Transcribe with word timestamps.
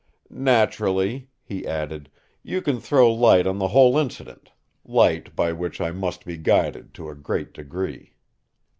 "Naturally," 0.31 1.27
he 1.43 1.63
added, 1.63 2.09
"you 2.41 2.63
can 2.63 2.79
throw 2.79 3.13
light 3.13 3.45
on 3.45 3.59
the 3.59 3.67
whole 3.67 3.99
incident 3.99 4.49
light 4.83 5.35
by 5.35 5.51
which 5.53 5.79
I 5.79 5.91
must 5.91 6.25
be 6.25 6.37
guided, 6.37 6.95
to 6.95 7.09
a 7.11 7.15
great 7.15 7.53
degree." 7.53 8.15